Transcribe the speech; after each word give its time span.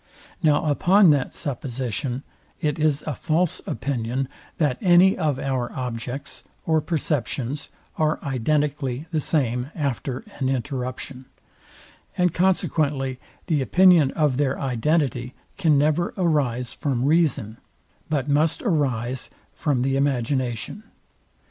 Now 0.41 0.65
upon 0.65 1.11
that 1.11 1.31
supposition, 1.31 2.23
it 2.59 2.79
is 2.79 3.03
a 3.03 3.13
false 3.13 3.61
opinion 3.67 4.29
that 4.57 4.79
any 4.81 5.15
of 5.15 5.37
our 5.37 5.71
objects, 5.73 6.41
or 6.65 6.81
perceptions, 6.81 7.69
are 7.99 8.17
identically 8.23 9.05
the 9.11 9.19
same 9.19 9.69
after 9.75 10.23
an 10.39 10.49
interruption; 10.49 11.25
and 12.17 12.33
consequently 12.33 13.19
the 13.45 13.61
opinion 13.61 14.09
of 14.13 14.37
their 14.37 14.59
identity 14.59 15.35
can 15.59 15.77
never 15.77 16.15
arise 16.17 16.73
from 16.73 17.05
reason, 17.05 17.57
but 18.09 18.27
must 18.27 18.63
arise 18.63 19.29
from 19.53 19.83
the 19.83 19.97
imagination. 19.97 20.81